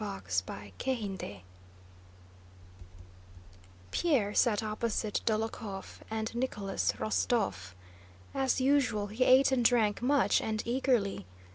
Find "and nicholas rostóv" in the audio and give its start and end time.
6.09-7.73